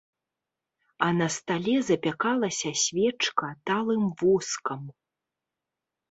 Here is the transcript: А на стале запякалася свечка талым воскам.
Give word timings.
А 1.07 1.09
на 1.17 1.25
стале 1.33 1.75
запякалася 1.89 2.71
свечка 2.83 3.47
талым 3.71 4.03
воскам. 4.21 4.81